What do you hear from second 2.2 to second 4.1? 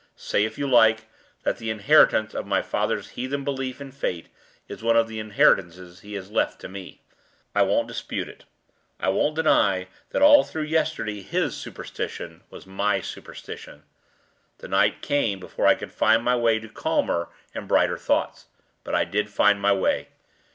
of my father's heathen belief in